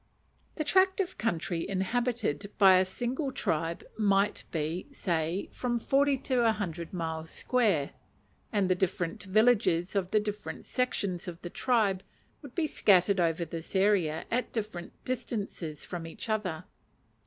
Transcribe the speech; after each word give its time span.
The 0.55 0.63
tract 0.63 0.99
of 0.99 1.19
country 1.19 1.63
inhabited 1.69 2.49
by 2.57 2.77
a 2.79 2.85
single 2.85 3.31
tribe 3.31 3.83
might 3.99 4.45
be, 4.49 4.87
say, 4.91 5.47
from 5.51 5.77
forty 5.77 6.17
to 6.23 6.43
a 6.43 6.51
hundred 6.53 6.91
miles 6.91 7.29
square, 7.29 7.91
and 8.51 8.67
the 8.67 8.73
different 8.73 9.21
villages 9.25 9.95
of 9.95 10.09
the 10.09 10.19
different 10.19 10.65
sections 10.65 11.27
of 11.27 11.39
the 11.43 11.51
tribe 11.51 12.01
would 12.41 12.55
be 12.55 12.65
scattered 12.65 13.19
over 13.19 13.45
this 13.45 13.75
area 13.75 14.25
at 14.31 14.51
different 14.51 14.93
distances 15.05 15.85
from 15.85 16.07
each 16.07 16.29
other. 16.29 16.63